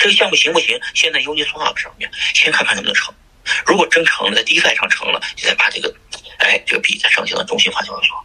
[0.00, 0.80] 这个项目行不行？
[0.94, 3.14] 现在 Uniswap 上面先看看能不能成。
[3.66, 5.94] 如果真成了，在 DeFi 上成了，你再把这个，
[6.38, 8.24] 哎，这个币再上行到中心化交易所，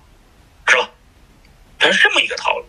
[0.69, 0.89] 是吧？
[1.77, 2.65] 它是这么一个套路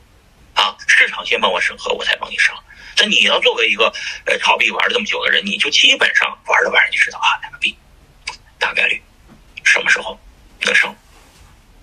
[0.55, 0.77] 啊！
[0.89, 2.53] 市场先帮我审核，我才帮你上。
[2.97, 7.79] 那你要作为一个呃炒币玩了这么久的人，你就基本上玩着玩着就知道啊，哪个币
[8.59, 9.01] 大概率
[9.63, 10.19] 什么时候
[10.63, 10.93] 能升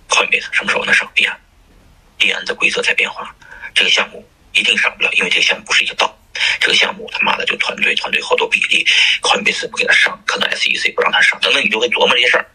[0.10, 1.40] 好几次什么时候能升币安，
[2.18, 3.34] 币安的规则在变化，
[3.74, 6.20] 这个项目一定上不了，因为这个项目不是一个道。
[6.60, 8.86] 这个项目他妈的就团队团队好多比例
[9.22, 12.46] ，Coinbase 不给他上，可能 SEC 不让他上，等等，你就会琢磨这些事儿。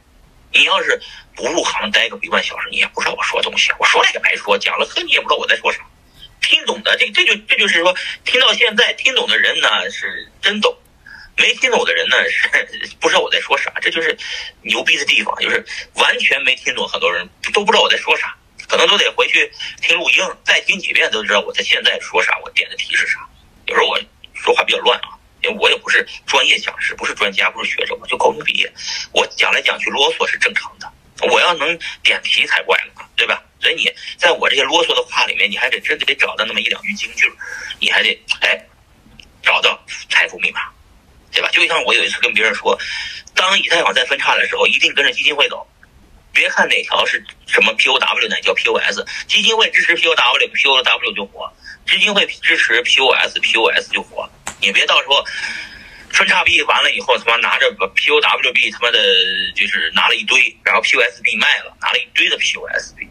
[0.53, 0.99] 你要是
[1.37, 3.71] 不入行待个一万小时，你也不知道我说的东西。
[3.79, 5.81] 我说了也白说，讲了课，你也不知道我在说啥。
[6.41, 10.75] 听懂的，这这就这就是说，听到现在听懂的人呢是真懂，
[11.37, 12.49] 没听懂的人呢是
[12.99, 13.71] 不知道我在说啥。
[13.83, 14.17] 这就是
[14.63, 15.63] 牛逼的地方，就是
[15.95, 18.35] 完全没听懂，很多人都不知道我在说啥，
[18.67, 23.19] 可能都得回去听录音，再听几遍都知道我在现在说啥，我点的题是啥。
[23.69, 23.99] 有时候我
[24.35, 28.73] 说话比较乱啊，因为我也不是专业讲师，不是专家，不是学者，我就高中毕业，
[29.13, 30.91] 我讲来讲去啰嗦是正常的。
[31.31, 33.43] 我要能点题才怪呢，对吧？
[33.61, 37.31] 所以你在我这些啰嗦的话里面，你还得真得找到那么一两句金句，
[37.81, 38.57] 你还得哎
[39.43, 40.61] 找到财富密码，
[41.33, 41.51] 对吧？
[41.51, 42.79] 就像我有一次跟别人说，
[43.35, 45.67] 当以太坊在分叉的时候，一定跟着基金会走，
[46.33, 51.53] 别看哪条是什么 POW 哪叫 POS，基金会支持 POW，POW 就火。
[51.89, 54.29] 基金会支持 POS，POS 就火。
[54.61, 55.25] 你别到时候
[56.11, 58.99] 分叉币完了以后，他妈拿着 POW 币，他妈的
[59.55, 63.09] 就是拿了一堆，然后 POS 币卖了，拿了一堆的 POS 币，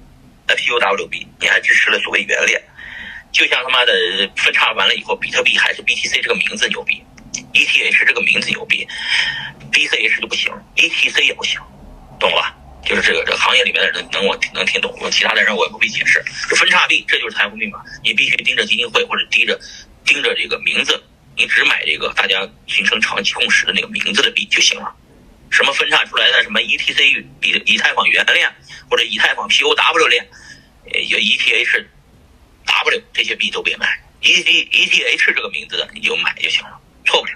[0.47, 2.61] 那 POW 币你还支持了所谓原链，
[3.31, 3.93] 就像他妈的
[4.35, 7.01] 分叉完了以后，比特币还是 BTC 这个名字牛逼
[7.53, 8.87] ，ETH 这个名字牛逼
[9.71, 11.59] ，BCH 就不行，ETC 也不行，
[12.19, 12.55] 懂了吧？
[12.87, 16.23] 就是这个这个行业里面的人能我能听懂，我其他的人我也不必解释。
[16.49, 19.59] 就分叉币，这就是财富密码，你必须盯着基金会或者盯着
[20.05, 21.03] 盯着这个名字，
[21.35, 24.95] 你只买这个大家形成长期共识的那个名字的币就行了。
[25.49, 28.49] 什么分叉出来的什么 ETC 以以太坊原链
[28.89, 30.25] 或者以太坊 POW 链，
[30.85, 31.85] 呃，ETH
[32.65, 37.33] W 这些币都别买 E T ETH 这个名字的你就买就行了，错不了，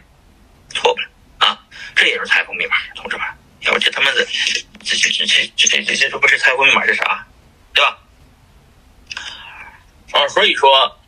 [0.70, 1.08] 错不了
[1.40, 1.60] 啊！
[1.94, 3.26] 这也是财富密码，同志们。
[3.62, 4.26] 要不这他妈的，
[4.84, 7.26] 这这这这这这这这不是财富密码是啥，
[7.74, 7.98] 对吧？
[10.12, 11.00] 啊，所以说，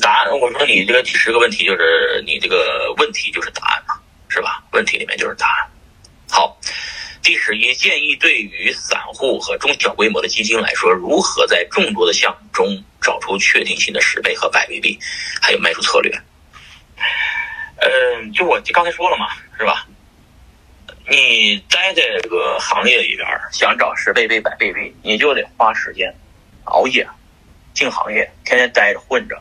[0.00, 4.62] 答案我说你这个第十个问题就是你这个问题就是答案嘛，是吧？
[4.72, 5.70] 问题里面就是答案。
[6.30, 6.58] 好，
[7.22, 14.98] 第十一建议对于散户和中小规模的基金来说，如何在众多的项目中找出确定性的十倍和百倍币，
[15.42, 16.10] 还有卖出策略。
[17.76, 19.86] 嗯，就我刚才说了嘛，是吧？
[21.08, 26.14] 你待在这个行业里边，想找十倍倍、百倍币，你就得花时间
[26.64, 27.06] 熬夜
[27.74, 29.40] 进行业，天天待着混着，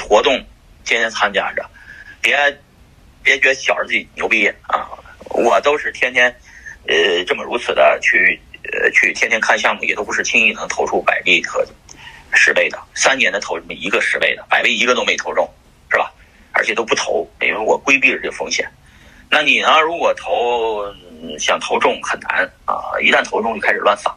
[0.00, 0.34] 活动
[0.84, 1.68] 天天参加着，
[2.20, 2.36] 别
[3.22, 4.88] 别觉得小着自己牛逼啊！
[5.30, 6.34] 我都是天天
[6.86, 8.40] 呃这么如此的去
[8.72, 11.66] 呃去天天看项目，也都不是轻易能投出百倍和
[12.32, 15.48] 十倍的，三年的投这么一个十倍的，百倍一个都没投中，
[15.90, 16.12] 是吧？
[16.52, 18.68] 而且都不投，因为我规避了这个风险。
[19.32, 19.80] 那你呢？
[19.80, 20.84] 如果投
[21.38, 22.98] 想投中很难啊！
[23.00, 24.12] 一旦投中就开始乱撒，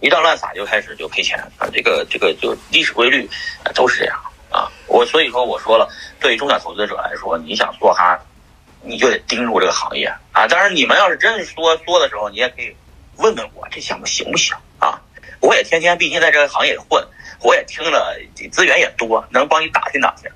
[0.00, 1.68] 一旦乱撒就开始就赔钱啊！
[1.72, 3.30] 这个这个就历史规律
[3.72, 4.20] 都是这样
[4.50, 4.68] 啊！
[4.88, 8.18] 我所以说我说了，对于中小投资者来说，你想梭哈，
[8.82, 10.48] 你就得盯住这个行业啊！
[10.48, 12.74] 当然，你们要是真是说说的时候，你也可以
[13.18, 15.00] 问问我这项目行不行啊？
[15.38, 17.00] 我也天天毕竟在这个行业混，
[17.42, 18.18] 我也听了
[18.50, 20.28] 资源也多，能帮你打听打听，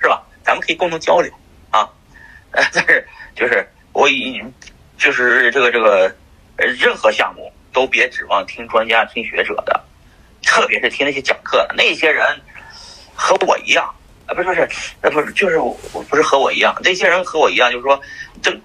[0.00, 0.22] 是吧？
[0.42, 1.30] 咱们可以共同交流
[1.70, 1.86] 啊！
[2.50, 3.06] 但是。
[3.36, 4.42] 就是我已，
[4.96, 6.10] 就是这个这个，
[6.56, 9.78] 呃，任何项目都别指望听专家、听学者的，
[10.42, 12.26] 特别是听那些讲课的那些人，
[13.14, 13.84] 和我一样，
[14.26, 14.68] 啊，不是不是，
[15.02, 18.00] 呃，不是，就是我不是和我一样，那些人和我一样，就是说，
[18.42, 18.58] 这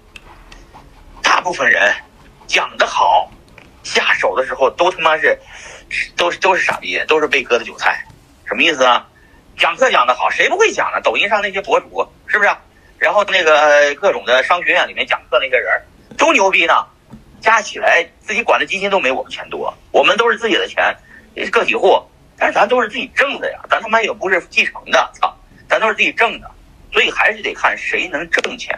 [1.22, 1.94] 大部分人
[2.46, 3.30] 讲的好，
[3.82, 5.38] 下手的时候都他妈是，
[6.16, 8.02] 都是都是傻逼，都是被割的韭菜，
[8.46, 9.06] 什么意思啊？
[9.58, 11.00] 讲课讲的好，谁不会讲呢？
[11.02, 12.50] 抖音上那些博主是不是？
[13.02, 15.82] 然后那个各种的商学院里面讲课那些人
[16.16, 16.86] 都牛逼呢，
[17.40, 19.76] 加起来自己管的基金都没我们钱多。
[19.90, 20.96] 我们都是自己的钱，
[21.50, 22.00] 个体户，
[22.38, 25.36] 但是咱都是自己挣的呀，咱他妈也不是继承的，操，
[25.68, 26.48] 咱都是自己挣的，
[26.92, 28.72] 所以还是得看谁能挣钱。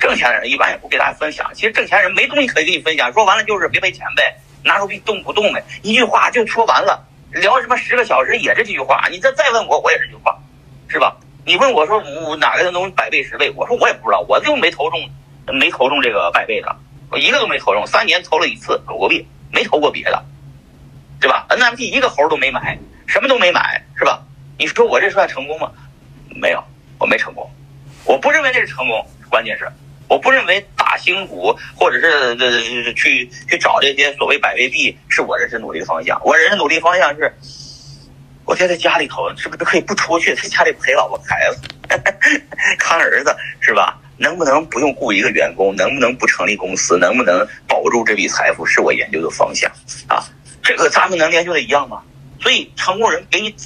[0.00, 4.34] 挣钱的人一般也不给大家分享，其实挣钱人没东西可以给你分享，说完了就是别赔钱呗，
[4.64, 10.38] 拿出币动不动呗，一句话就说完了，聊什么十个小时也是这句话，你再再问我，我也是这句话，
[10.88, 11.14] 是吧？
[11.44, 13.50] 你问我说我哪个能百倍十倍？
[13.56, 15.00] 我说我也不知道，我就没投中，
[15.52, 16.74] 没投中这个百倍的，
[17.10, 17.86] 我一个都没投中。
[17.86, 20.24] 三年投了一次狗狗币，没投过别的，
[21.20, 24.22] 对吧？NFT 一个猴都没买，什么都没买，是吧？
[24.58, 25.72] 你说我这算成功吗？
[26.28, 26.62] 没有，
[26.98, 27.50] 我没成功，
[28.04, 29.68] 我不认为这是成功，关键是
[30.08, 36.20] 我不认为打新股或者是呃去去找这些所谓百倍币是我人生努力的方向。
[36.24, 37.34] 我人生努力方向是，
[38.52, 41.62] 我觉得家里头是不是都可以不出去，在家里陪老婆孩子，
[42.78, 43.98] 看儿子是吧？
[44.18, 45.74] 能不能不用雇一个员工？
[45.74, 46.98] 能不能不成立公司？
[46.98, 48.66] 能不能保住这笔财富？
[48.66, 49.72] 是我研究的方向
[50.06, 50.22] 啊！
[50.62, 52.02] 这个咱们能研究的一样吗？
[52.42, 53.56] 所以成功人给你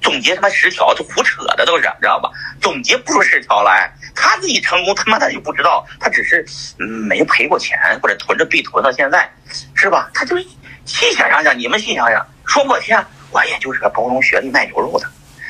[0.00, 2.30] 总结他妈十条，都胡扯的都是，知道吧？
[2.60, 6.46] 总结不出十条来，他自己成功他妈他就不知道，他只是
[6.78, 9.28] 没赔过钱或者囤着币囤到现在，
[9.74, 10.08] 是吧？
[10.14, 10.38] 他就
[10.84, 15.06] 细想想想，你们细想想，说破天，我也就是个高中学历卖牛肉的，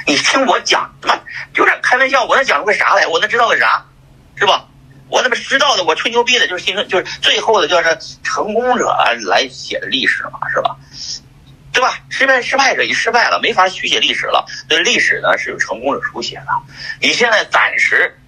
[0.06, 1.20] 你听我讲，他妈
[1.54, 3.06] 有点开玩笑，我能讲出个啥来？
[3.06, 3.84] 我能知道个啥？
[4.36, 4.66] 是吧？
[5.08, 8.86] 我怎么知道的，我吹牛逼的，就是新就是最后的，就是成功者
[9.26, 10.76] 来写的历史嘛，是吧？
[11.72, 11.94] 对吧？
[12.10, 14.44] 失败失败者已失败了，没法续写历史了。
[14.68, 16.46] 这历史呢是由成功者书写的。
[17.00, 18.18] 你现在暂时，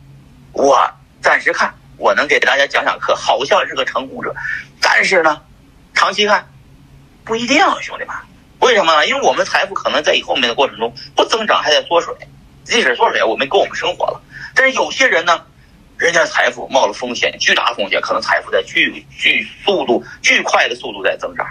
[0.53, 0.88] 我
[1.20, 4.35] 暂时看，我能给大家讲讲课，好像是个成功者，
[4.81, 5.43] 但是呢，
[5.93, 6.49] 长期看
[7.25, 8.14] 不一定，兄弟们。
[8.61, 9.07] 为什么呢？
[9.07, 12.15] 因为我们财富可能在以后面的过程中不增长，还在缩水。
[12.65, 14.21] 即使缩水，我们够我们生活了。
[14.55, 15.43] 但是有些人呢？
[15.99, 21.47] 人家财富冒了风险，巨大的风险，可能财富在巨巨速度、巨快的速度在增长，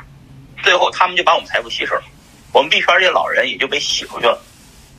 [0.64, 2.04] 最后他们就把我们财富吸收了，
[2.52, 4.42] 我们币圈这些老人也就被洗出去了。